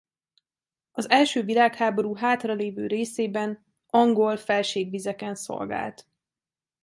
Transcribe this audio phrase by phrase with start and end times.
[0.91, 6.07] Az első világháború hátralevő részében angol felségvizeken szolgált.